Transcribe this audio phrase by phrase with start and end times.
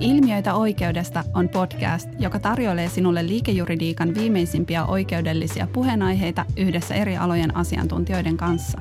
[0.00, 8.36] Ilmiöitä oikeudesta on podcast, joka tarjoilee sinulle liikejuridiikan viimeisimpiä oikeudellisia puheenaiheita yhdessä eri alojen asiantuntijoiden
[8.36, 8.78] kanssa.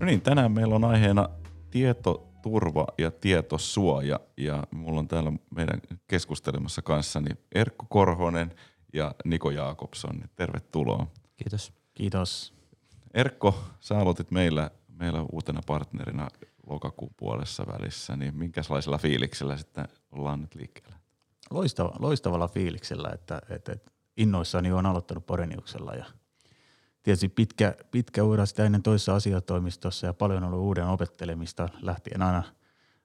[0.00, 1.28] No niin, tänään meillä on aiheena
[1.70, 8.50] tietoturva ja tietosuoja ja mulla on täällä meidän keskustelemassa kanssani Erkko Korhonen
[8.92, 10.20] ja Niko Jaakobson.
[10.36, 11.06] Tervetuloa.
[11.36, 11.72] Kiitos.
[11.94, 12.54] Kiitos.
[13.14, 16.28] Erkko, sä aloitit meillä, meillä uutena partnerina
[16.66, 20.96] lokakuun puolessa välissä, niin minkälaisella fiiliksellä sitten ollaan nyt liikkeellä?
[21.50, 26.04] Loistava, loistavalla fiiliksellä, että, että, että innoissani on aloittanut Poreniuksella ja
[27.02, 32.42] tietysti pitkä, pitkä ura sitä ennen toisessa asiatoimistossa ja paljon ollut uuden opettelemista lähtien aina,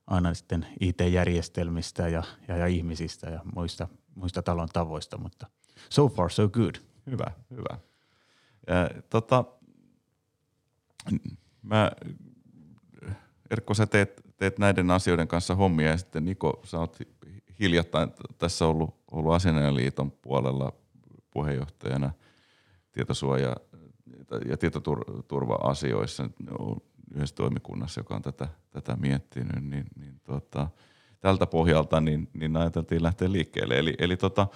[0.08, 5.48] aina sitten IT-järjestelmistä ja, ja, ja ihmisistä ja muista, muista talon tavoista, mutta
[5.90, 6.76] so far so good.
[7.06, 7.80] Hyvä, hyvä.
[8.68, 9.46] Ja, tota,
[11.62, 11.92] mä,
[13.50, 16.98] Erkko, sä teet, teet näiden asioiden kanssa hommia ja sitten Niko, sä oot
[17.60, 20.74] hiljattain tässä ollut, ollut Asianajaliiton puolella
[21.32, 22.12] puheenjohtajana
[22.92, 23.56] tietosuoja-
[24.46, 26.30] ja tietoturva-asioissa
[27.16, 30.68] yhdessä toimikunnassa, joka on tätä, tätä miettinyt, niin, niin tota,
[31.20, 33.80] tältä pohjalta niin, niin ajateltiin lähteä liikkeelle.
[33.80, 34.48] Eli, eli tota,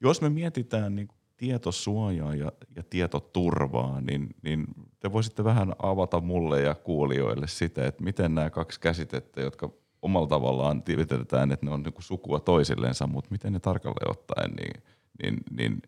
[0.00, 1.08] jos me mietitään niin
[1.40, 4.66] tietosuojaa ja, ja tietoturvaa, niin, niin
[5.00, 9.70] te voisitte vähän avata mulle ja kuulijoille sitä, että miten nämä kaksi käsitettä, jotka
[10.02, 14.82] omalla tavallaan tiivitetään, että ne on niin sukua toisillensa, mutta miten ne tarkalleen ottaen niin,
[15.22, 15.82] niin, niin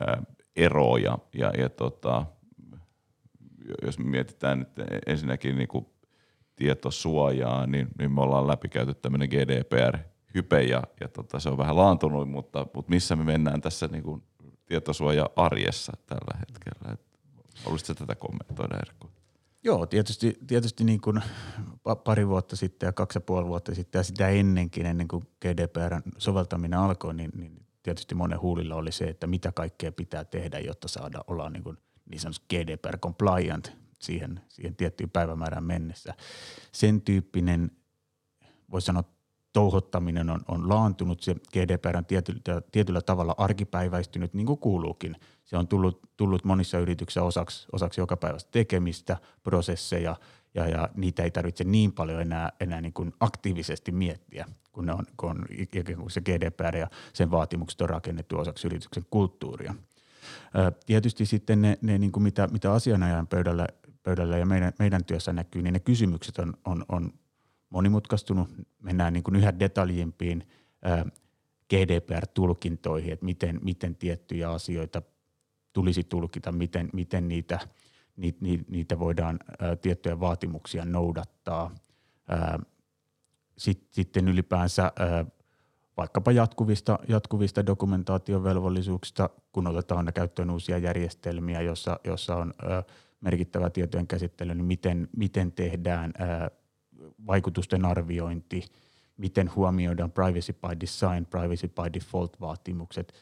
[0.00, 0.22] ää,
[0.56, 1.18] eroja.
[1.34, 2.26] Ja, ja tota,
[3.82, 4.68] jos mietitään nyt
[5.06, 5.86] ensinnäkin niin kuin
[6.56, 12.28] tietosuojaa, niin, niin me ollaan läpikäyty tämmöinen GDPR-hype ja, ja tota, se on vähän laantunut,
[12.28, 14.22] mutta, mutta missä me mennään tässä niin
[14.66, 16.96] kuin tietosuoja-arjessa tällä hetkellä?
[17.66, 19.10] Olisitko tätä kommentoida, Erkko?
[19.64, 21.22] Joo, tietysti, tietysti niin kuin
[22.04, 26.02] pari vuotta sitten ja kaksi ja puoli vuotta sitten ja sitä ennenkin, ennen kuin GDPRn
[26.18, 30.88] soveltaminen alkoi, niin, niin tietysti monen huulilla oli se, että mitä kaikkea pitää tehdä, jotta
[30.88, 31.78] saada olla niin, kuin
[32.10, 36.14] niin sanotusti GDPR compliant siihen, siihen tiettyyn päivämäärään mennessä.
[36.72, 37.70] Sen tyyppinen,
[38.70, 39.04] voisi sanoa,
[39.56, 45.16] touhottaminen on, on laantunut, se GDPR on tietyllä, tietyllä tavalla arkipäiväistynyt niin kuin kuuluukin.
[45.44, 50.16] Se on tullut, tullut monissa yrityksissä osaksi, osaksi jokapäiväistä tekemistä, prosesseja
[50.54, 54.92] ja, ja niitä ei tarvitse niin paljon enää, enää niin kuin aktiivisesti miettiä, kun, ne
[54.92, 55.46] on, kun on
[55.96, 59.74] kuin se GDPR ja sen vaatimukset on rakennettu osaksi yrityksen kulttuuria.
[60.86, 63.66] Tietysti sitten ne, ne niin kuin mitä, mitä asianajan pöydällä,
[64.02, 67.12] pöydällä ja meidän, meidän työssä näkyy, niin ne kysymykset on, on, on
[67.70, 68.48] monimutkaistunut.
[68.82, 70.46] Mennään niin kuin yhä detaljimpiin
[71.70, 75.02] GDPR-tulkintoihin, että miten, miten tiettyjä asioita
[75.72, 77.58] tulisi tulkita, miten, miten niitä,
[78.16, 78.38] niitä,
[78.68, 81.74] niitä voidaan ää, tiettyjä vaatimuksia noudattaa.
[82.28, 82.58] Ää,
[83.58, 85.24] sit, sitten ylipäänsä ää,
[85.96, 92.82] vaikkapa jatkuvista, jatkuvista dokumentaatiovelvollisuuksista, kun otetaan käyttöön uusia järjestelmiä, jossa, jossa on ää,
[93.20, 96.50] merkittävä tietojen käsittely, niin miten, miten tehdään ää,
[97.26, 98.64] vaikutusten arviointi,
[99.16, 103.14] miten huomioidaan privacy by design, privacy by default vaatimukset.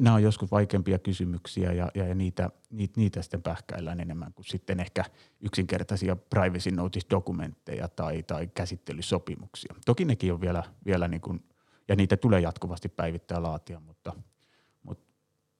[0.00, 4.80] Nämä on joskus vaikeampia kysymyksiä ja, ja, niitä, niitä, niitä sitten pähkäillään enemmän kuin sitten
[4.80, 5.04] ehkä
[5.40, 9.74] yksinkertaisia privacy notice-dokumentteja tai, tai käsittelysopimuksia.
[9.86, 11.44] Toki nekin on vielä, vielä niin kuin,
[11.88, 14.12] ja niitä tulee jatkuvasti päivittää laatia, mutta,
[14.82, 15.04] mutta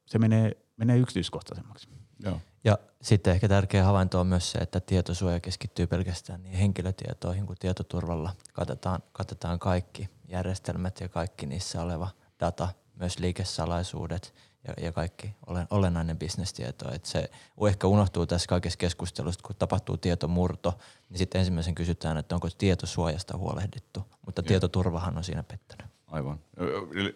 [0.06, 1.88] se menee, menee yksityiskohtaisemmaksi.
[2.24, 2.40] Joo.
[2.64, 7.56] Ja sitten ehkä tärkeä havainto on myös se, että tietosuoja keskittyy pelkästään niihin henkilötietoihin, kun
[7.60, 12.08] tietoturvalla katetaan, katetaan kaikki järjestelmät ja kaikki niissä oleva
[12.40, 14.34] data, myös liikesalaisuudet
[14.68, 16.92] ja, ja kaikki olen, olennainen bisnestieto.
[16.94, 17.30] Et se
[17.68, 20.78] ehkä unohtuu tässä kaikessa keskustelussa, kun tapahtuu tietomurto,
[21.08, 24.48] niin sitten ensimmäisen kysytään, että onko tietosuojasta huolehdittu, mutta ja.
[24.48, 25.86] tietoturvahan on siinä pettänyt.
[26.06, 26.40] Aivan.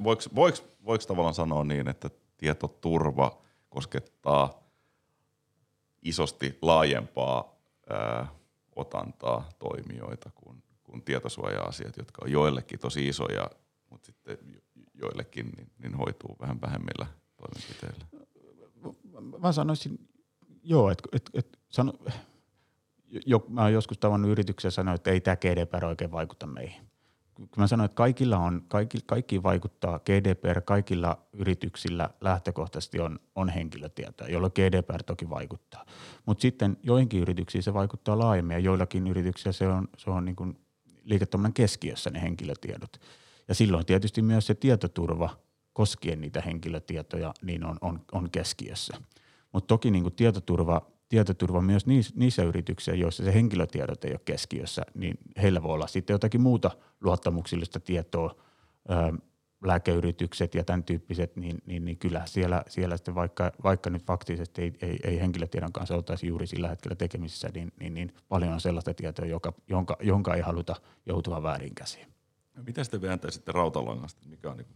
[0.04, 4.52] Voiko, voiko, voiko tavallaan sanoa niin, että tietoturva koskettaa–
[6.08, 7.56] isosti laajempaa
[7.90, 8.26] ää,
[8.76, 13.50] otantaa toimijoita kuin, kuin tietosuoja-asiat, jotka on joillekin tosi isoja,
[13.90, 14.38] mutta sitten
[14.94, 17.06] joillekin niin, niin hoituu vähän vähemmillä
[17.36, 18.06] toimenpiteillä.
[19.38, 20.08] Mä sanoisin,
[20.62, 21.92] joo, että et, et, sano,
[23.26, 26.90] jo, mä oon joskus tavannut yrityksiä sanoa, että ei tämä GDPR oikein vaikuta meihin
[27.36, 33.48] kun mä sanoin, että kaikilla on, kaikki, kaikki vaikuttaa GDPR, kaikilla yrityksillä lähtökohtaisesti on, on
[33.48, 35.84] henkilötietoa, jolloin GDPR toki vaikuttaa.
[36.26, 40.58] Mutta sitten joihinkin yrityksiin se vaikuttaa laajemmin ja joillakin yrityksiä se on, se on niin
[41.04, 43.00] liiketoiminnan keskiössä ne henkilötiedot.
[43.48, 45.30] Ja silloin tietysti myös se tietoturva
[45.72, 48.96] koskien niitä henkilötietoja niin on, on, on keskiössä.
[49.52, 55.18] Mutta toki niin tietoturva tietoturva myös niissä, yrityksissä, joissa se henkilötiedot ei ole keskiössä, niin
[55.42, 56.70] heillä voi olla sitten jotakin muuta
[57.00, 58.34] luottamuksellista tietoa,
[59.64, 64.62] lääkeyritykset ja tämän tyyppiset, niin, niin, niin kyllä siellä, siellä sitten vaikka, vaikka nyt faktisesti
[64.62, 68.60] ei, ei, ei henkilötiedon kanssa oltaisi juuri sillä hetkellä tekemisissä, niin, niin, niin paljon on
[68.60, 70.76] sellaista tietoa, joka, jonka, jonka ei haluta
[71.06, 72.06] joutua väärin käsiin.
[72.54, 74.28] No, mitä sitten vääntäisitte rautalangasta?
[74.28, 74.66] Mikä on niin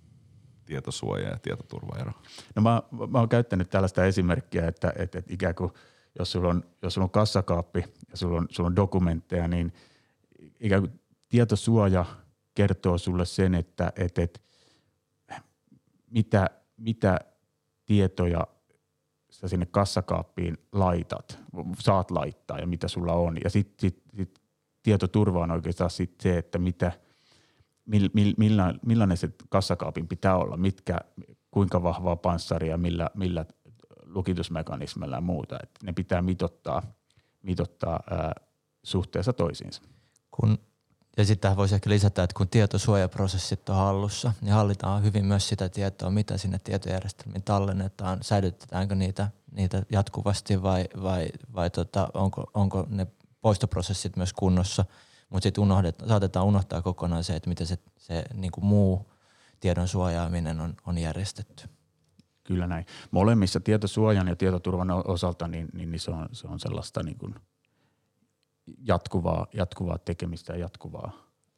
[0.66, 2.12] tietosuoja ja tietoturvaero?
[2.56, 5.72] No mä, mä oon käyttänyt tällaista esimerkkiä, että, että, että ikään kuin
[6.20, 9.72] jos sulla on, jos sulla on kassakaappi ja sulla on, sulla on dokumentteja, niin
[10.60, 12.04] ikään kuin tietosuoja
[12.54, 14.40] kertoo sulle sen, että, että, että
[16.10, 17.18] mitä, mitä
[17.86, 18.46] tietoja
[19.30, 21.38] sä sinne kassakaappiin laitat,
[21.78, 23.36] saat laittaa ja mitä sulla on.
[23.44, 24.40] Ja sitten sit, sit
[24.82, 26.92] tietoturva on oikeastaan sit se, että mitä,
[27.84, 30.98] mill, mill, millainen se kassakaapin pitää olla, mitkä,
[31.50, 33.44] kuinka vahvaa panssaria, millä, millä
[34.14, 35.58] lukitusmekanismilla ja muuta.
[35.62, 36.82] Et ne pitää mitottaa,
[37.42, 38.32] mitottaa ää,
[38.82, 39.82] suhteessa toisiinsa.
[40.30, 40.58] Kun
[41.16, 45.68] ja sitten voisi ehkä lisätä, että kun tietosuojaprosessit on hallussa, niin hallitaan hyvin myös sitä
[45.68, 52.86] tietoa, mitä sinne tietojärjestelmiin tallennetaan, säilytetäänkö niitä, niitä jatkuvasti vai, vai, vai tota, onko, onko
[52.88, 53.06] ne
[53.40, 54.84] poistoprosessit myös kunnossa.
[55.30, 55.64] Mutta sitten
[56.08, 59.10] saatetaan unohtaa kokonaan se, että miten se, se niin kuin muu
[59.60, 61.68] tiedon suojaaminen on, on järjestetty.
[62.50, 62.86] Kyllä näin.
[63.10, 67.34] Molemmissa tietosuojan ja tietoturvan osalta niin, niin, niin se, on, se on sellaista niin kuin–
[68.78, 71.12] jatkuvaa, jatkuvaa tekemistä ja jatkuvaa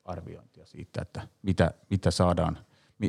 [0.05, 2.59] arviointia siitä, että mitä, mitä, saadaan,
[2.99, 3.09] mi,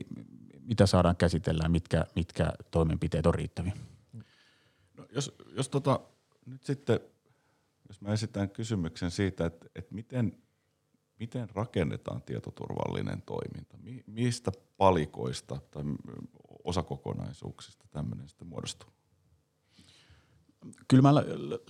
[0.60, 3.74] mitä saadaan käsitellä ja mitkä, mitkä toimenpiteet on riittäviä.
[4.98, 6.00] No, jos jos tota,
[6.46, 7.00] nyt sitten,
[7.88, 10.38] jos mä esitän kysymyksen siitä, että, että miten,
[11.20, 15.84] miten rakennetaan tietoturvallinen toiminta, Mi, mistä palikoista tai
[16.64, 18.90] osakokonaisuuksista tämmöinen sitten muodostuu?
[20.88, 21.16] kyllä mä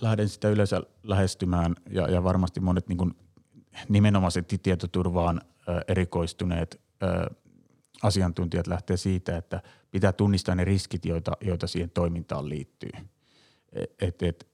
[0.00, 3.14] lähden sitä yleensä lähestymään ja, ja varmasti monet niin
[3.88, 5.40] nimenomaisesti tietoturvaan
[5.88, 6.80] erikoistuneet
[8.02, 12.90] asiantuntijat lähtee siitä, että pitää tunnistaa ne riskit, joita, joita siihen toimintaan liittyy.
[13.72, 14.48] E, et, et,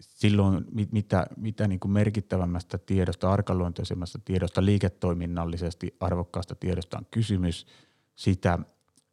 [0.00, 7.66] silloin mitä, mitä niin kuin merkittävämmästä tiedosta, arkaluontoisemmasta tiedosta, liiketoiminnallisesti arvokkaasta tiedosta on kysymys,
[8.14, 8.58] sitä,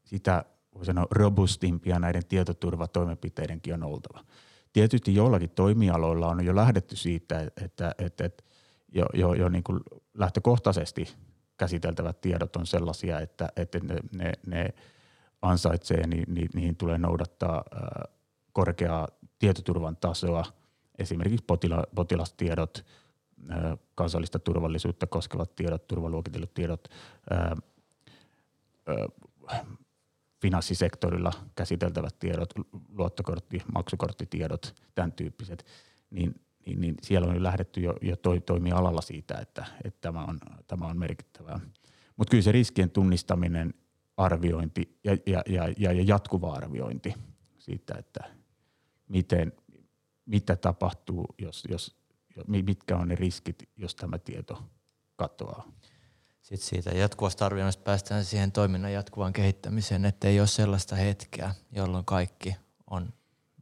[0.09, 0.45] sitä
[0.75, 4.23] voi sanoa robustimpia näiden tietoturvatoimenpiteidenkin on oltava.
[4.73, 8.43] Tietysti joillakin toimialoilla on jo lähdetty siitä, että, että, että
[8.93, 9.79] jo, jo, jo niin kuin
[10.13, 11.15] lähtökohtaisesti
[11.57, 14.69] käsiteltävät tiedot on sellaisia, että, että ne, ne, ne
[15.41, 17.63] ansaitsee, niin, niin, niihin tulee noudattaa
[18.53, 19.07] korkeaa
[19.39, 20.45] tietoturvan tasoa,
[20.99, 22.85] esimerkiksi potila, potilastiedot,
[23.95, 26.87] kansallista turvallisuutta koskevat tiedot, turvaluokitellut tiedot,
[30.41, 32.53] finanssisektorilla käsiteltävät tiedot,
[32.89, 35.65] luottokortti, maksukorttitiedot, tämän tyyppiset,
[36.09, 40.25] niin, niin, niin siellä on jo lähdetty jo, jo toi, toimialalla siitä, että, että tämä,
[40.25, 41.59] on, tämä on merkittävää.
[42.17, 43.73] Mutta kyllä se riskien tunnistaminen,
[44.17, 47.13] arviointi ja, ja, ja, ja, ja jatkuva arviointi
[47.57, 48.23] siitä, että
[49.07, 49.53] miten,
[50.25, 51.97] mitä tapahtuu, jos, jos,
[52.47, 54.63] mitkä on ne riskit, jos tämä tieto
[55.15, 55.71] katoaa
[56.49, 62.05] sitten siitä jatkuvasta arvioinnista päästään siihen toiminnan jatkuvaan kehittämiseen, että ei ole sellaista hetkeä, jolloin
[62.05, 62.55] kaikki
[62.87, 63.13] on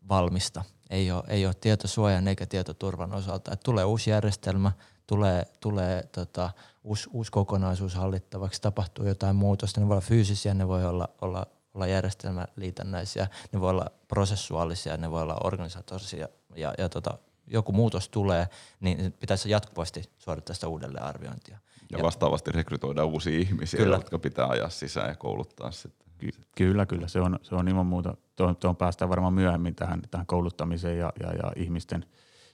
[0.10, 0.63] valmista.
[0.89, 3.54] Ei ole, ei ole tietosuojan eikä tietoturvan osalta.
[3.54, 4.71] Että tulee uusi järjestelmä,
[5.07, 6.50] tulee, tulee tota,
[6.83, 9.80] uusi, uusi kokonaisuus hallittavaksi, tapahtuu jotain muutosta.
[9.80, 15.12] Ne voi olla fyysisiä, ne voi olla, olla, olla järjestelmäliitännäisiä, ne voi olla prosessuaalisia, ne
[15.12, 18.47] voi olla organisatorisia ja, ja tota, joku muutos tulee,
[18.80, 21.59] niin pitäisi jatkuvasti suorittaa sitä uudelleenarviointia.
[21.92, 23.95] Ja vastaavasti rekrytoida uusia ihmisiä, kyllä.
[23.95, 26.07] jotka pitää ajaa sisään ja kouluttaa sitten.
[26.18, 27.07] Ky- kyllä, kyllä.
[27.07, 28.18] Se on, se on ilman muuta.
[28.35, 32.06] Tuohon, tuohon päästään varmaan myöhemmin tähän, tähän kouluttamiseen ja, ja, ja ihmisten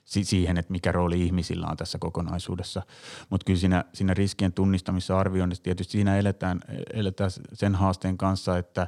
[0.04, 2.82] siihen, että mikä rooli ihmisillä on tässä kokonaisuudessa.
[3.30, 6.60] Mutta kyllä siinä, siinä riskien tunnistamissa arvioinnissa tietysti siinä eletään,
[6.92, 8.86] eletään sen haasteen kanssa, että,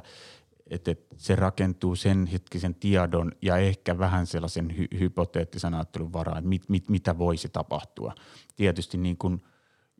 [0.69, 6.49] että se rakentuu sen hetkisen tiedon ja ehkä vähän sellaisen hy- hypoteettisen ajattelun varaan, että
[6.49, 8.13] mit, mit, mitä voisi tapahtua.
[8.55, 9.41] Tietysti niin kuin–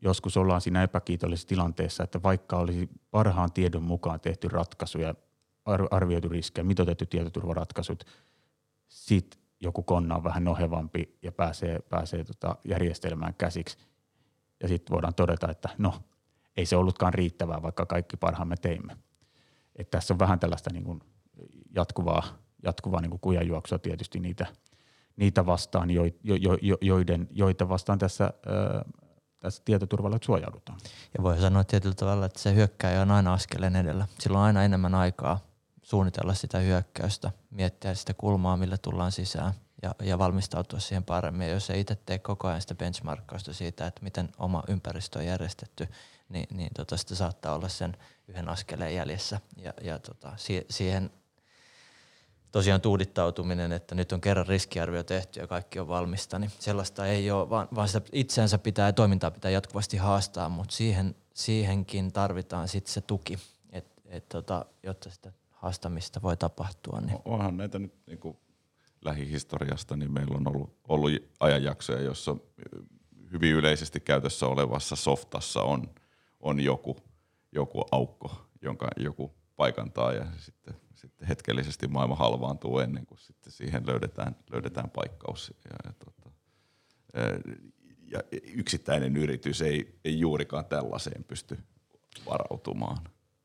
[0.02, 5.14] joskus ollaan siinä epäkiitollisessa tilanteessa, että vaikka olisi parhaan tiedon mukaan tehty ratkaisuja,
[5.90, 8.04] arvioitu riskejä, mitoitettu tietoturvaratkaisut,
[8.88, 13.78] sitten joku konna on vähän nohevampi ja pääsee, pääsee tota järjestelmään käsiksi.
[14.62, 15.94] Ja sitten voidaan todeta, että no,
[16.56, 18.96] ei se ollutkaan riittävää, vaikka kaikki parhaamme teimme.
[19.78, 21.00] Et tässä on vähän tällaista niin kuin
[21.74, 22.22] jatkuvaa,
[22.62, 24.46] jatkuvaa niin kuin kujanjuoksua tietysti niitä,
[25.16, 28.32] niitä vastaan, jo, jo, jo, joiden, joita vastaan tässä
[29.40, 30.78] tässä tietoturvalla suojaudutaan.
[31.18, 34.06] Ja voi sanoa tietyllä tavalla, että se hyökkäjä on aina askeleen edellä.
[34.18, 35.40] Sillä on aina enemmän aikaa
[35.82, 41.46] suunnitella sitä hyökkäystä, miettiä sitä kulmaa, millä tullaan sisään ja, ja valmistautua siihen paremmin.
[41.46, 45.26] Ja jos ei itse tee koko ajan sitä benchmarkkausta siitä, että miten oma ympäristö on
[45.26, 45.88] järjestetty,
[46.28, 47.96] niin, niin tota, sitä saattaa olla sen
[48.28, 49.40] yhden askeleen jäljessä.
[49.56, 51.10] Ja, ja tota, si- siihen
[52.52, 57.30] tosiaan tuudittautuminen, että nyt on kerran riskiarvio tehty ja kaikki on valmista, niin sellaista ei
[57.30, 62.68] ole, vaan, vaan sitä itseänsä pitää ja toimintaa pitää jatkuvasti haastaa, mutta siihen, siihenkin tarvitaan
[62.68, 63.38] sitten se tuki,
[63.72, 67.00] et, et tota, jotta sitä haastamista voi tapahtua.
[67.00, 67.18] Niin.
[67.24, 68.36] Onhan näitä nyt niin kuin
[69.04, 72.36] lähihistoriasta, niin meillä on ollut, ollut ajanjaksoja, jossa
[73.32, 75.90] hyvin yleisesti käytössä olevassa softassa on,
[76.40, 76.96] on joku,
[77.52, 83.86] joku aukko, jonka joku paikantaa ja sitten, sitten hetkellisesti maailma halvaantuu ennen kuin sitten siihen
[83.86, 85.52] löydetään, löydetään paikkaus.
[85.64, 86.30] Ja, ja, tota,
[88.10, 88.20] ja
[88.54, 91.58] yksittäinen yritys ei, ei juurikaan tällaiseen pysty
[92.26, 92.98] varautumaan.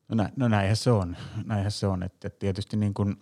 [0.08, 1.18] No, nä, no näinhän se on.
[1.46, 2.04] Näinhän se on.
[2.04, 3.16] Että tietysti niin kuin,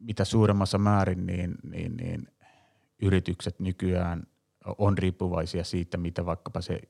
[0.00, 2.28] mitä suuremmassa määrin niin, niin, niin
[3.02, 4.26] yritykset nykyään
[4.78, 6.80] on riippuvaisia siitä, mitä vaikkapa se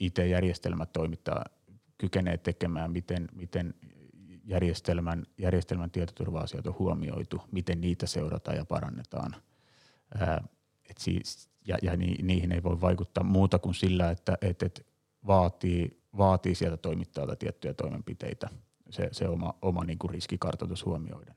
[0.00, 1.44] IT-järjestelmä toimittaa,
[1.98, 3.74] kykenee tekemään, miten, miten
[4.44, 9.36] järjestelmän, järjestelmän tietoturva-asiat on huomioitu, miten niitä seurataan ja parannetaan.
[10.18, 10.44] Ää,
[10.90, 14.86] et siis, ja ja ni, niihin ei voi vaikuttaa muuta kuin sillä, että et, et
[15.26, 18.48] vaatii, vaatii sieltä toimittajalta tiettyjä toimenpiteitä,
[18.90, 21.34] se, se oma, oma niin kuin riskikartoitus huomioiden.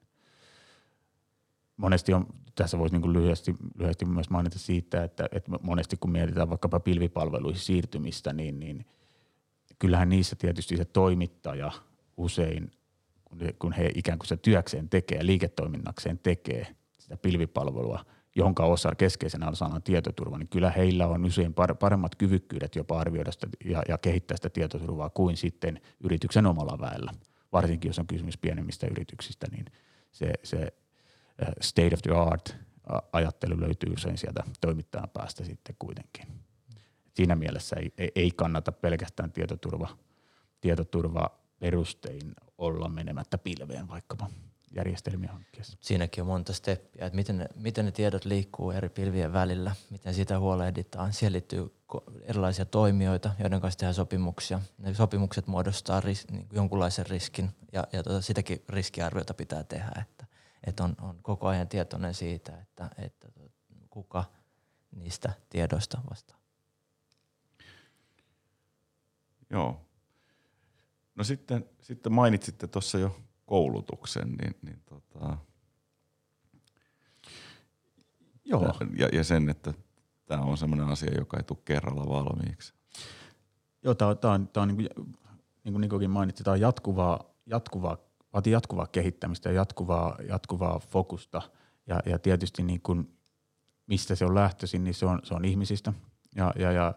[1.81, 6.50] Monesti on, tässä voisi niin lyhyesti, lyhyesti myös mainita siitä, että, että monesti kun mietitään
[6.50, 8.85] vaikkapa pilvipalveluihin siirtymistä, niin, niin
[9.79, 11.71] kyllähän niissä tietysti se toimittaja
[12.17, 12.71] usein,
[13.59, 19.75] kun he ikään kuin se työkseen tekee, liiketoiminnakseen tekee sitä pilvipalvelua– jonka osa keskeisenä osana
[19.75, 24.38] on tietoturva, niin kyllä heillä on usein paremmat kyvykkyydet jopa arvioida sitä ja, ja kehittää
[24.38, 27.13] sitä tietoturvaa kuin sitten yrityksen omalla väellä.
[27.51, 29.65] Varsinkin jos on kysymys pienemmistä yrityksistä, niin
[30.11, 30.73] se, se
[31.62, 32.55] state of the art
[33.13, 36.27] ajattelu löytyy usein sieltä toimittajan päästä sitten kuitenkin.
[37.13, 39.98] Siinä mielessä ei, ei, kannata pelkästään tietoturva,
[40.62, 41.29] tietoturva
[41.60, 44.27] perustein olla menemättä pilveen vaikkapa
[44.75, 45.77] järjestelmiä hankkeessa.
[45.81, 50.13] Siinäkin on monta steppiä, että miten ne, miten ne tiedot liikkuu eri pilvien välillä, miten
[50.13, 51.13] sitä huolehditaan.
[51.13, 51.75] Siellä liittyy
[52.21, 54.62] erilaisia toimijoita, joiden kanssa tehdään sopimuksia.
[54.77, 60.20] Ne sopimukset muodostaa ris, niin jonkunlaisen riskin ja, ja tota, sitäkin riskiarviota pitää tehdä, että,
[60.63, 63.27] että on, on koko ajan tietoinen siitä, että, että
[63.89, 64.24] kuka
[64.96, 66.38] niistä tiedoista vastaa.
[69.50, 69.86] Joo.
[71.15, 73.15] No sitten, sitten mainitsitte tuossa jo
[73.46, 75.38] koulutuksen, niin, niin tota,
[78.46, 78.74] Joo.
[78.98, 79.74] Ja, ja sen, että
[80.25, 82.74] tämä on sellainen asia, joka ei tule kerralla valmiiksi.
[83.84, 85.18] Joo, tämä on, tää on, tää on niin kuin,
[85.63, 87.98] niin kuin Nikokin mainitsi, tämä on jatkuvaa, jatkuvaa,
[88.33, 91.41] vaatii jatkuvaa kehittämistä ja jatkuvaa, jatkuvaa fokusta.
[91.88, 93.17] Ja, ja tietysti niin kuin,
[93.88, 95.93] mistä se on lähtöisin, niin se on, se on ihmisistä.
[96.35, 96.93] Ja, ja, ja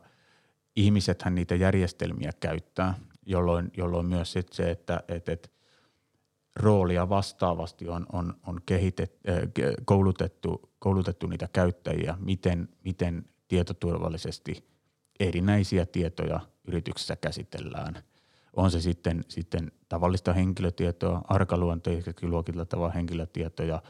[0.76, 2.94] ihmisethän niitä järjestelmiä käyttää,
[3.26, 5.52] jolloin, jolloin myös sit se, että et, et
[6.56, 14.68] roolia vastaavasti on, on, on kehitet, äh, koulutettu, koulutettu niitä käyttäjiä, miten, miten tietoturvallisesti
[15.20, 18.02] erinäisiä tietoja yrityksessä käsitellään.
[18.56, 23.82] On se sitten, sitten tavallista henkilötietoa, arkaluonteisesti luokiteltavaa henkilötietoja,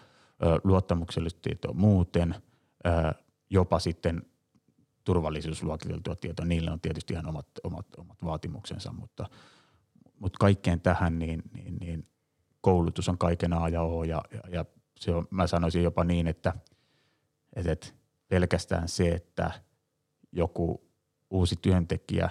[0.64, 2.34] luottamuksellista tietoa muuten,
[3.50, 4.22] jopa sitten
[5.04, 6.46] turvallisuusluokiteltua tietoa.
[6.46, 9.26] Niillä on tietysti ihan omat, omat, omat vaatimuksensa, mutta,
[10.18, 12.08] mutta kaikkeen tähän niin, niin, niin
[12.60, 14.64] koulutus on kaiken A ja O ja, ja, ja
[15.00, 16.54] se on, mä sanoisin jopa niin, että,
[17.56, 17.86] että
[18.28, 19.50] pelkästään se, että
[20.32, 20.88] joku
[21.30, 22.30] uusi työntekijä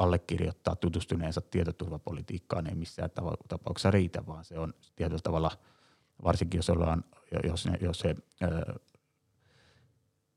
[0.00, 3.10] allekirjoittaa tutustuneensa tietoturvapolitiikkaan ei missään
[3.48, 5.50] tapauksessa riitä, vaan se on tietyllä tavalla,
[6.24, 7.04] varsinkin jos, ollaan,
[7.44, 8.74] jos, ne, jos se ää,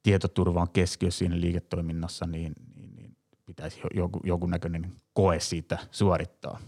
[0.04, 6.60] tietoturva on keskiössä siinä liiketoiminnassa, niin, niin, niin pitäisi joku, joku näköinen koe siitä suorittaa.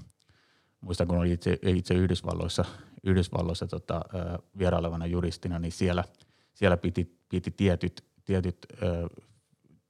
[0.81, 2.65] Muistan kun olin itse, itse Yhdysvalloissa,
[3.03, 4.01] Yhdysvalloissa tota,
[4.57, 6.03] vierailevana juristina, niin siellä,
[6.53, 9.09] siellä piti, piti tietyt, tietyt ö,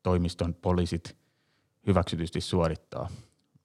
[0.04, 1.25] toimiston poliisit
[1.88, 3.10] hyväksytysti suorittaa.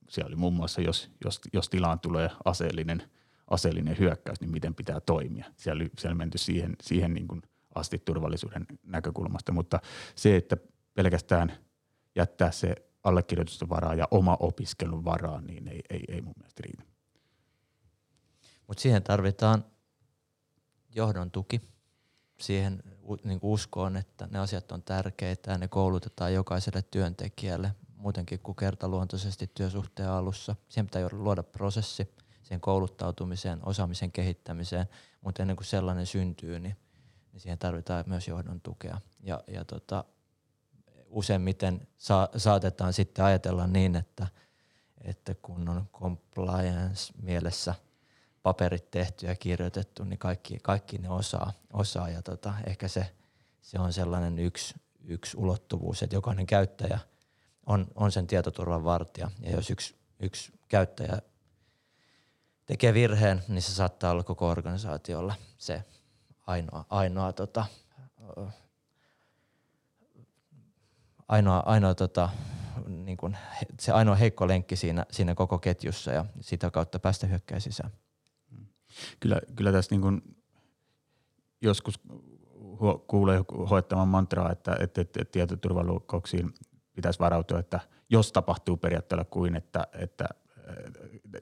[0.08, 3.02] Siellä oli muun muassa, jos, jos, jos tilaan tulee aseellinen,
[3.50, 5.44] aseellinen hyökkäys, niin miten pitää toimia.
[5.56, 7.42] Siellä, siellä menty siihen, siihen niin kuin
[7.74, 9.80] asti turvallisuuden näkökulmasta, mutta
[10.14, 10.56] se, että
[10.94, 11.52] pelkästään
[12.16, 12.74] jättää se
[13.04, 16.82] allekirjoitusten varaa ja oma opiskelun varaa, niin ei, ei, ei mun mielestä riitä.
[18.66, 19.64] Mutta siihen tarvitaan
[20.94, 21.60] johdon tuki.
[22.40, 22.82] Siihen
[23.24, 29.50] niin uskoon, että ne asiat on tärkeitä ja ne koulutetaan jokaiselle työntekijälle muutenkin kuin kertaluontoisesti
[29.54, 30.56] työsuhteen alussa.
[30.68, 32.08] Siihen pitää luoda prosessi
[32.50, 34.86] siihen kouluttautumiseen, osaamisen kehittämiseen,
[35.20, 36.76] mutta ennen kuin sellainen syntyy, niin,
[37.32, 39.00] niin siihen tarvitaan myös johdon tukea.
[39.20, 40.04] Ja, ja tota,
[41.06, 44.26] useimmiten sa- saatetaan sitten ajatella niin, että,
[45.00, 47.74] että kun on compliance mielessä
[48.42, 53.12] paperit tehty ja kirjoitettu, niin kaikki, kaikki ne osaa, osaa ja tota, ehkä se,
[53.60, 56.98] se on sellainen yksi, yksi ulottuvuus, että jokainen käyttäjä
[57.66, 61.22] on, on sen tietoturvan vartija ja jos yksi, yksi käyttäjä
[62.66, 65.84] tekee virheen, niin se saattaa olla koko organisaatiolla se
[66.46, 67.66] ainoa, ainoa, tota,
[71.28, 72.28] ainoa, ainoa tota,
[72.86, 73.36] niin kuin
[73.80, 77.90] se ainoa heikko lenkki siinä, siinä koko ketjussa ja sitä kautta päästä hyökkää sisään.
[79.20, 80.22] Kyllä, kyllä tässä niin kuin
[81.60, 82.00] joskus
[83.06, 86.54] kuulee hoittamaan mantraa, että, että, että, tietoturvaloukkauksiin
[87.00, 87.80] pitäisi varautua, että
[88.10, 90.28] jos tapahtuu periaatteella kuin, että, että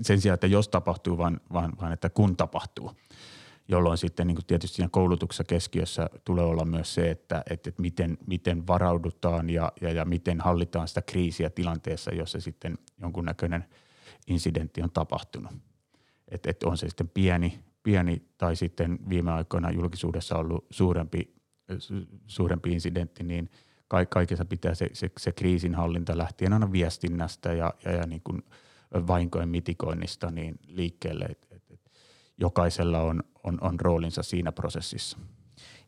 [0.00, 2.92] sen sijaan, että jos tapahtuu, vaan, vaan, vaan että kun tapahtuu
[3.68, 8.18] jolloin sitten niin kuin tietysti siinä koulutuksessa keskiössä tulee olla myös se, että, että, miten,
[8.26, 13.64] miten varaudutaan ja, ja, ja miten hallitaan sitä kriisiä tilanteessa, jossa sitten jonkunnäköinen
[14.26, 15.52] incidentti on tapahtunut.
[16.28, 21.34] Että, että on se sitten pieni, pieni tai sitten viime aikoina julkisuudessa ollut suurempi,
[22.26, 23.50] suurempi incidentti, niin
[23.88, 28.42] kaikessa pitää se, se, se kriisinhallinta lähtien aina viestinnästä ja, ja, ja niin kuin
[29.06, 31.24] vahinkojen mitikoinnista niin liikkeelle.
[31.24, 31.90] Et, et, et
[32.38, 35.18] jokaisella on, on, on roolinsa siinä prosessissa.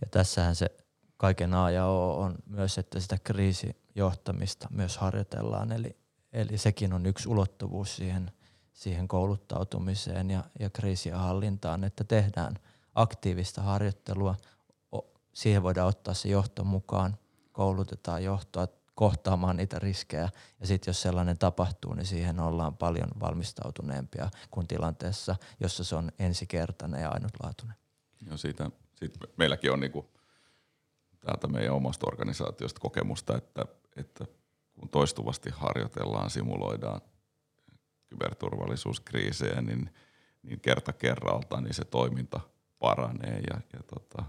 [0.00, 0.66] Ja tässähän se
[1.16, 5.72] kaiken A ja O on myös, että sitä kriisijohtamista myös harjoitellaan.
[5.72, 5.96] Eli,
[6.32, 8.30] eli sekin on yksi ulottuvuus siihen,
[8.72, 12.54] siihen kouluttautumiseen ja, ja kriisien hallintaan, että tehdään
[12.94, 14.34] aktiivista harjoittelua.
[15.32, 17.16] Siihen voidaan ottaa se johto mukaan,
[17.52, 18.66] koulutetaan johtoa
[19.00, 20.28] kohtaamaan niitä riskejä.
[20.60, 26.12] Ja sitten jos sellainen tapahtuu, niin siihen ollaan paljon valmistautuneempia kuin tilanteessa, jossa se on
[26.18, 27.76] ensikertainen ja ainutlaatuinen.
[28.26, 30.10] Joo, siitä, siitä meilläkin on niinku
[31.20, 33.64] täältä meidän omasta organisaatiosta kokemusta, että,
[33.96, 34.24] että
[34.80, 37.00] kun toistuvasti harjoitellaan, simuloidaan
[38.08, 39.94] kyberturvallisuuskriisejä, niin,
[40.42, 42.40] niin kerta kerralta niin se toiminta
[42.78, 44.24] paranee ja, ja tota,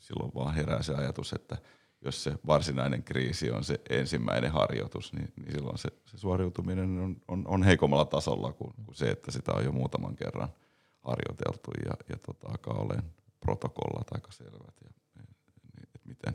[0.00, 1.56] silloin vaan herää se ajatus, että–
[2.04, 7.16] jos se varsinainen kriisi on se ensimmäinen harjoitus, niin, niin silloin se, se suoriutuminen on,
[7.28, 10.48] on, on heikommalla tasolla kuin, kuin se, että sitä on jo muutaman kerran
[11.00, 14.74] harjoiteltu ja, ja tota, alkaa olemaan protokollat aika selvät.
[14.84, 14.90] Ja,
[15.94, 16.34] et miten,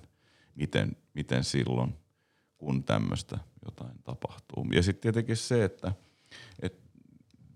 [0.55, 1.95] miten, miten silloin,
[2.57, 4.65] kun tämmöistä jotain tapahtuu.
[4.73, 5.93] Ja sitten tietenkin se, että
[6.61, 6.79] et,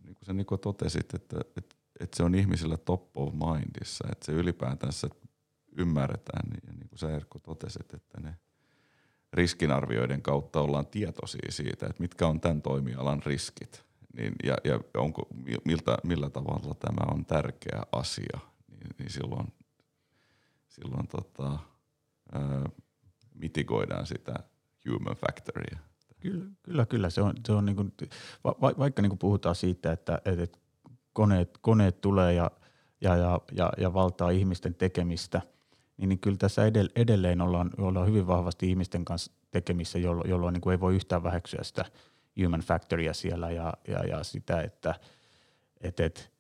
[0.04, 4.26] niin kuin sä Niko totesit, että et, et se on ihmisillä top of mindissa, että
[4.26, 5.10] se ylipäätänsä
[5.78, 8.36] ymmärretään, niin, niin kuin sä Erkko totesit, että ne
[9.34, 13.86] riskinarvioiden kautta ollaan tietoisia siitä, että mitkä on tämän toimialan riskit
[14.18, 15.28] niin, ja, ja onko,
[15.66, 18.40] miltä, millä tavalla tämä on tärkeä asia,
[18.72, 19.48] niin, niin silloin,
[20.68, 21.60] silloin tota,
[22.32, 22.70] ää,
[23.36, 24.34] mitigoidaan sitä
[24.90, 25.80] human factoria.
[26.20, 27.10] Kyllä, kyllä, kyllä.
[27.10, 27.94] Se on, se on niin kuin,
[28.44, 30.60] va, vaikka niin kuin puhutaan siitä, että, että
[31.14, 32.52] koneet, koneet tulee ja,
[33.02, 35.42] ja, ja, ja, ja valtaa ihmisten tekemistä–
[35.98, 36.62] niin, niin kyllä tässä
[36.96, 41.24] edelleen ollaan, ollaan hyvin vahvasti ihmisten kanssa tekemissä, jolloin, jolloin niin kuin ei voi yhtään
[41.24, 41.86] väheksyä sitä
[42.44, 44.96] human factoria siellä ja, ja, ja sitä, että
[45.82, 46.32] et, et,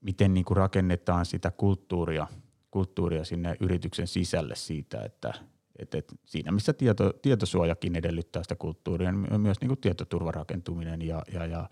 [0.00, 2.26] miten niin kuin rakennetaan sitä kulttuuria,
[2.70, 5.34] kulttuuria sinne yrityksen sisälle siitä, että
[5.78, 11.22] et, et siinä missä tieto, tietosuojakin edellyttää sitä kulttuuria, niin myös niin kuin tietoturvarakentuminen ja,
[11.32, 11.68] ja, ja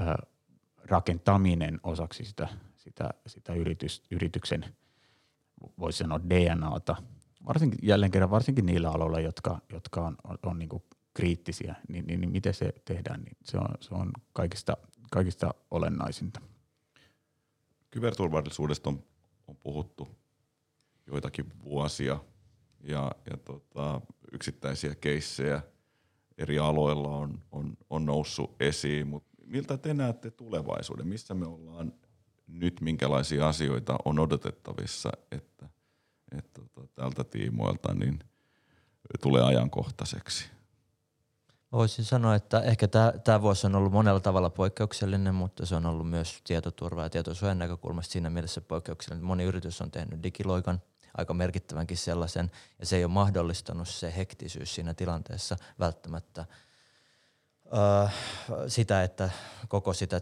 [0.00, 0.16] ä,
[0.84, 4.64] rakentaminen osaksi sitä, sitä, sitä yritys, yrityksen–
[5.78, 6.96] voisi sanoa DNAta,
[7.46, 10.68] varsinkin, jälleen kerran varsinkin niillä aloilla, jotka, jotka on, on, on niin
[11.14, 14.76] kriittisiä, niin, niin, niin miten se tehdään, niin se on, se on kaikista,
[15.10, 16.40] kaikista olennaisinta.
[17.90, 19.04] Kyberturvallisuudesta on,
[19.46, 20.08] on puhuttu
[21.06, 22.18] joitakin vuosia
[22.80, 24.00] ja, ja tota,
[24.32, 25.62] yksittäisiä keissejä
[26.38, 31.08] eri aloilla on, on, on noussut esiin, mutta miltä te näette tulevaisuuden?
[31.08, 31.92] Missä me ollaan
[32.48, 35.68] nyt minkälaisia asioita on odotettavissa, että,
[36.38, 38.18] että tota, tältä tiimoilta niin
[39.22, 40.44] tulee ajankohtaiseksi?
[41.72, 42.88] Voisin sanoa, että ehkä
[43.24, 47.58] tämä vuosi on ollut monella tavalla poikkeuksellinen, mutta se on ollut myös tietoturva- ja tietosuojan
[47.58, 49.26] näkökulmasta siinä mielessä poikkeuksellinen.
[49.26, 50.82] Moni yritys on tehnyt digiloikan,
[51.16, 56.44] aika merkittävänkin sellaisen, ja se ei ole mahdollistanut se hektisyys siinä tilanteessa välttämättä
[57.66, 58.08] öö,
[58.68, 59.30] sitä, että
[59.68, 60.20] koko sitä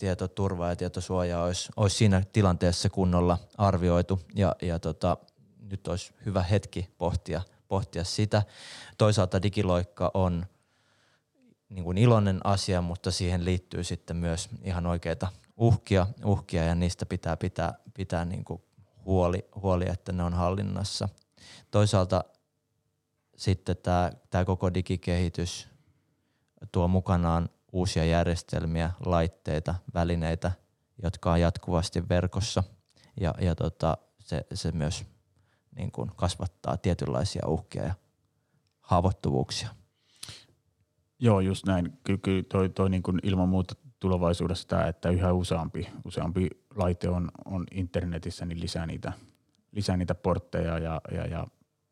[0.00, 5.16] tietoturvaa ja tietosuojaa olisi, olisi siinä tilanteessa kunnolla arvioitu ja, ja tota,
[5.70, 8.42] nyt olisi hyvä hetki pohtia, pohtia sitä.
[8.98, 10.46] Toisaalta digiloikka on
[11.68, 17.06] niin kuin iloinen asia, mutta siihen liittyy sitten myös ihan oikeita uhkia, uhkia ja niistä
[17.06, 18.62] pitää pitää, pitää niin kuin
[19.04, 21.08] huoli, huoli, että ne on hallinnassa.
[21.70, 22.24] Toisaalta
[23.36, 25.68] sitten tämä, tämä koko digikehitys
[26.72, 30.52] tuo mukanaan uusia järjestelmiä, laitteita, välineitä,
[31.02, 32.62] jotka on jatkuvasti verkossa
[33.20, 35.04] ja, ja tota, se, se myös
[35.76, 37.94] niin kuin kasvattaa tietynlaisia uhkia ja
[38.80, 39.68] haavoittuvuuksia.
[41.18, 41.98] Joo, just näin.
[42.04, 47.30] Kyllä toi, toi niin kuin ilman muuta tulevaisuudessa tämä, että yhä useampi, useampi laite on,
[47.44, 49.12] on internetissä, niin lisää niitä,
[49.72, 51.46] lisää niitä portteja ja, ja, ja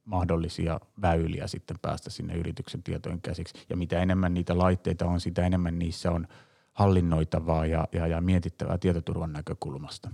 [0.09, 3.55] mahdollisia väyliä sitten päästä sinne yrityksen tietojen käsiksi.
[3.69, 6.27] Ja mitä enemmän niitä laitteita on, sitä enemmän niissä on
[6.73, 10.11] hallinnoitavaa ja, ja, ja mietittävää tietoturvan näkökulmasta.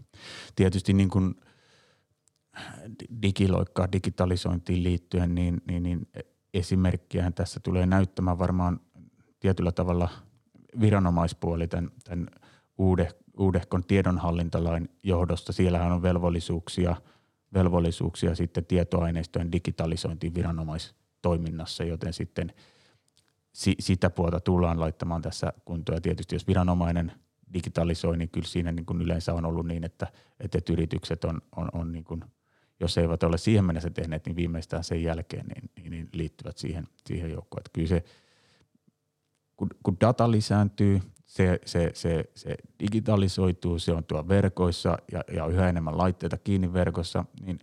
[0.56, 1.34] Tietysti niin kuin
[3.22, 6.08] digiloikkaa digitalisointiin liittyen, niin, niin, niin
[6.54, 8.80] esimerkkiä tässä tulee näyttämään varmaan
[9.40, 10.08] tietyllä tavalla
[10.80, 12.26] viranomaispuoli tämän, tämän
[12.78, 15.52] uude, uudehkon tiedonhallintalain johdosta.
[15.52, 16.96] Siellähän on velvollisuuksia,
[17.54, 22.52] velvollisuuksia sitten tietoaineistojen digitalisointiin viranomaistoiminnassa, joten sitten
[23.52, 25.96] si, sitä puolta tullaan laittamaan tässä kuntoon.
[25.96, 27.12] Ja tietysti jos viranomainen
[27.52, 30.06] digitalisoi, niin kyllä siinä niin kuin yleensä on ollut niin, että,
[30.40, 32.24] että yritykset on, on, on niin kuin,
[32.80, 36.88] jos eivät ole siihen mennessä tehneet, niin viimeistään sen jälkeen niin, niin, niin liittyvät siihen,
[37.06, 37.60] siihen joukkoon.
[37.60, 38.04] Että kyllä se,
[39.56, 41.00] kun, kun data lisääntyy,
[41.34, 46.72] se, se, se, se digitalisoituu, se on tuo verkoissa ja, ja yhä enemmän laitteita kiinni
[46.72, 47.58] verkossa, niin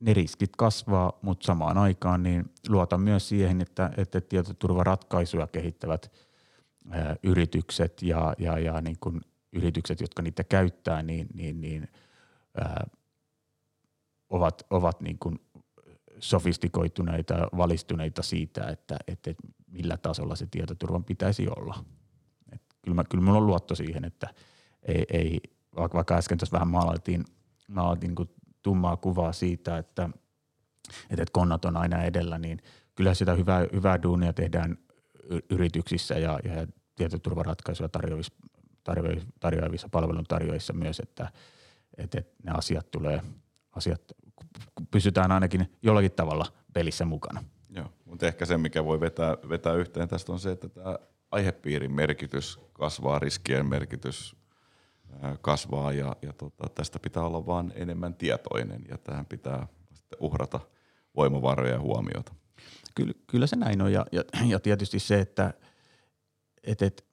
[0.00, 6.12] ne riskit kasvaa, mutta samaan aikaan niin luotan myös siihen, että, että tietoturvaratkaisuja kehittävät
[6.90, 9.20] ää, yritykset ja, ja, ja niin kun
[9.52, 11.88] yritykset, jotka niitä käyttää, niin, niin, niin
[12.60, 12.86] ää,
[14.30, 15.40] ovat, ovat niin kuin
[16.18, 19.34] sofistikoituneita, valistuneita siitä, että, että
[19.76, 21.84] millä tasolla se tietoturvan pitäisi olla.
[22.52, 24.28] Et kyllä, mä, kyllä minulla on luotto siihen, että
[24.82, 25.40] ei, ei
[25.76, 27.24] vaikka äsken tuossa vähän maalailtiin,
[27.68, 28.30] maalailtiin niin
[28.62, 30.10] tummaa kuvaa siitä, että,
[31.10, 32.58] että konnat on aina edellä, niin
[32.94, 34.78] kyllä sitä hyvää, hyvää duunia tehdään
[35.50, 38.32] yrityksissä ja, ja tietoturvaratkaisuja tarjoavissa,
[38.84, 41.32] tarjoavissa, tarjoavissa palveluntarjoajissa myös, että,
[41.98, 43.22] että ne asiat tulee,
[43.72, 44.02] asiat
[44.90, 47.44] pysytään ainakin jollakin tavalla pelissä mukana.
[47.76, 50.98] Joo, mutta ehkä se, mikä voi vetää, vetää yhteen tästä on se, että tämä
[51.30, 54.36] aihepiirin merkitys kasvaa, riskien merkitys
[55.40, 60.60] kasvaa ja, ja tota, tästä pitää olla vaan enemmän tietoinen ja tähän pitää sitten uhrata
[61.16, 62.34] voimavaroja ja huomiota.
[62.94, 65.54] Kyllä, kyllä se näin on ja, ja, ja tietysti se, että
[66.62, 67.06] et, et,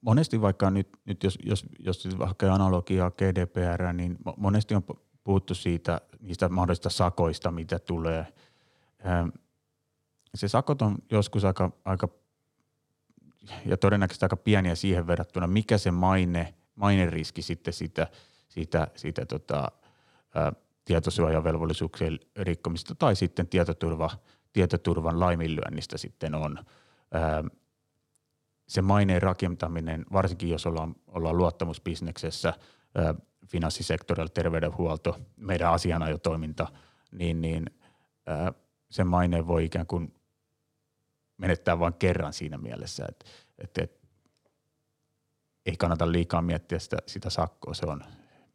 [0.00, 4.82] monesti vaikka nyt, nyt jos, jos, jos hakee analogiaa GDPR, niin monesti on
[5.24, 8.26] puhuttu siitä, niistä mahdollisista sakoista, mitä tulee.
[10.36, 12.08] Se sakot on joskus aika, aika
[13.64, 18.06] ja todennäköisesti aika pieniä siihen verrattuna, mikä se maine, maineriski sitten siitä,
[18.48, 19.68] siitä, siitä tota,
[20.34, 20.52] ää,
[20.84, 24.10] tietosuojavelvollisuuksien rikkomista tai sitten tietoturva,
[24.52, 26.58] tietoturvan laiminlyönnistä sitten on.
[27.12, 27.44] Ää,
[28.68, 32.52] se maineen rakentaminen, varsinkin jos ollaan, ollaan luottamusbisneksessä,
[32.94, 33.14] ää,
[33.46, 36.66] finanssisektorilla, terveydenhuolto, meidän asianajotoiminta,
[37.12, 37.70] niin, niin
[38.26, 38.52] ää,
[38.90, 40.15] se maine voi ikään kuin
[41.38, 43.24] menettää vain kerran siinä mielessä, että,
[43.58, 44.06] että, että
[45.66, 48.04] ei kannata liikaa miettiä sitä, sitä sakkoa, se on,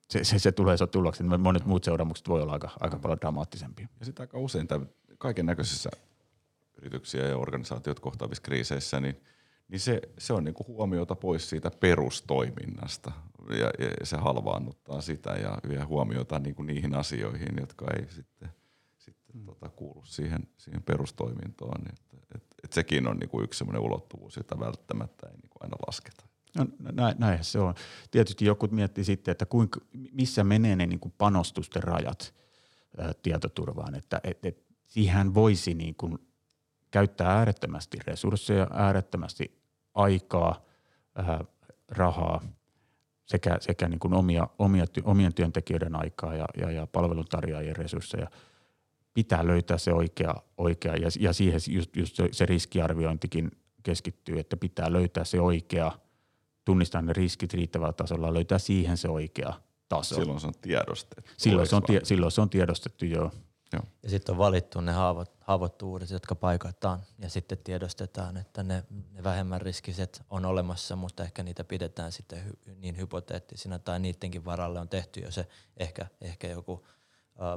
[0.10, 1.24] se, se, se tulee se tuloksi.
[1.24, 3.88] Monet muut seuraamukset voi olla aika, aika paljon dramaattisempia.
[4.00, 4.68] Ja sitä aika usein
[5.18, 5.90] kaiken näköisissä
[6.78, 9.22] yrityksiä ja organisaatiot kohtaavissa kriiseissä, niin,
[9.68, 13.12] niin se, se on niinku huomiota pois siitä perustoiminnasta
[13.50, 18.50] ja, ja se halvaannuttaa sitä ja vie huomiota niinku niihin asioihin, jotka ei sitten,
[18.98, 19.46] sitten mm.
[19.46, 21.82] tota, kuulu siihen, siihen perustoimintoon.
[21.90, 22.11] Että,
[22.64, 26.26] et, sekin on niinku yksi sellainen ulottuvuus, jota välttämättä ei niinku aina lasketa.
[26.58, 27.76] No, näin, näinhän se on.
[28.12, 29.80] Tietysti joku miettii sitten, että kuinka,
[30.12, 32.34] missä menee ne niin panostusten rajat
[32.98, 36.18] ää, tietoturvaan, että et, et siihen voisi niin kuin
[36.92, 39.62] käyttää äärettömästi resursseja, äärettömästi
[39.94, 40.66] aikaa,
[41.16, 41.44] ää,
[41.90, 42.42] rahaa
[43.26, 48.28] sekä, sekä niin kuin omia, omia, omien työntekijöiden aikaa ja, ja, ja palveluntarjoajien resursseja.
[49.14, 53.52] Pitää löytää se oikea, oikea ja, ja siihen just, just se riskiarviointikin
[53.84, 55.92] keskittyy, että pitää löytää se oikea–
[56.66, 59.54] tunnistaa ne riskit riittävällä tasolla, löytää siihen se oikea
[59.90, 60.16] taso.
[60.16, 61.32] Silloin se on tiedostettu.
[61.38, 63.32] Silloin se on, tie, silloin se on tiedostettu, joo.
[63.74, 63.84] joo.
[64.04, 69.24] Ja sitten on valittu ne haavoit, haavoittuvuudet, jotka paikataan ja sitten tiedostetaan, että ne, ne
[69.24, 74.80] vähemmän riskiset on olemassa, mutta ehkä niitä pidetään sitten hy, niin hypoteettisina tai niidenkin varalle
[74.80, 75.48] on tehty jo se
[75.78, 76.86] ehkä, ehkä joku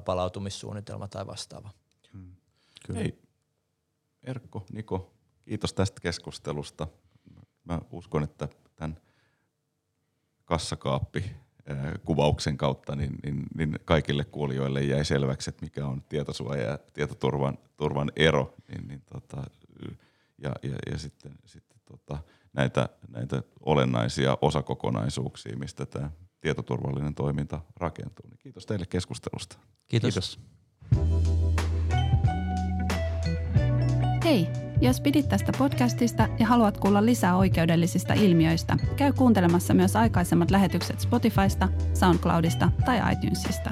[0.04, 1.70] palautumissuunnitelma tai vastaava.
[2.12, 2.36] Hmm.
[2.86, 3.00] Kyllä.
[3.00, 3.18] Hei,
[4.22, 5.12] Erkko, Niko,
[5.44, 6.86] kiitos tästä keskustelusta.
[7.64, 8.96] Mä uskon, että tämän
[10.44, 11.24] kassakaappi
[12.04, 17.58] kuvauksen kautta, niin, niin, niin kaikille kuulijoille jäi selväksi, että mikä on tietosuoja ja tietoturvan
[17.76, 18.54] turvan ero.
[18.68, 19.44] Niin, niin tota,
[20.38, 22.18] ja, ja, ja sitten, sitten tota,
[22.52, 26.10] näitä, näitä olennaisia osakokonaisuuksia, mistä tämä
[26.44, 28.26] tietoturvallinen toiminta rakentuu.
[28.28, 29.58] Niin kiitos teille keskustelusta.
[29.88, 30.08] Kiitos.
[30.08, 30.40] Kiitos.
[34.24, 34.46] Hei,
[34.80, 41.00] jos pidit tästä podcastista ja haluat kuulla lisää oikeudellisista ilmiöistä, käy kuuntelemassa myös aikaisemmat lähetykset
[41.00, 43.70] Spotifysta, SoundCloudista tai iTunesista.